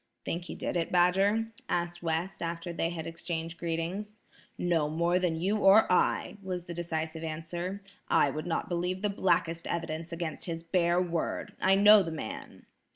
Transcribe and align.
"Think 0.25 0.45
he 0.45 0.55
did 0.55 0.75
it, 0.77 0.91
Badger?" 0.91 1.51
asked 1.69 2.01
West 2.01 2.41
after 2.41 2.73
they 2.73 2.89
had 2.89 3.05
exchanged 3.05 3.59
greetings. 3.59 4.17
"No 4.57 4.89
more 4.89 5.19
than 5.19 5.39
you 5.39 5.57
or 5.57 5.85
I," 5.91 6.37
was 6.41 6.65
the 6.65 6.73
decisive 6.73 7.23
answer. 7.23 7.83
"I 8.07 8.31
would 8.31 8.47
not 8.47 8.67
believe 8.67 9.03
the 9.03 9.11
blackest 9.11 9.67
evidence 9.67 10.11
against 10.11 10.45
his 10.45 10.63
bare 10.63 10.99
word. 10.99 11.53
I 11.61 11.75
know 11.75 12.01
the 12.01 12.09
man." 12.09 12.65